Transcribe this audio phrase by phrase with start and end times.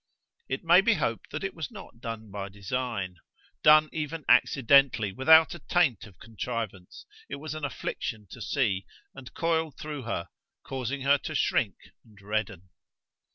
[0.49, 3.17] It may be hoped that it was not done by design.
[3.61, 9.31] Done even accidentally, without a taint of contrivance, it was an affliction to see, and
[9.35, 10.29] coiled through her,
[10.63, 12.69] causing her to shrink and redden.